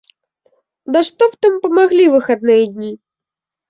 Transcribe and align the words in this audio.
Ды 0.95 0.99
што 1.11 1.23
б 1.35 1.41
там 1.45 1.53
памаглі 1.69 2.11
выхадныя 2.17 2.63
дні?! 2.77 2.95